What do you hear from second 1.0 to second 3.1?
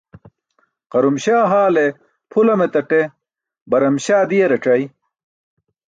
śaa haale pʰu lam etaṭe,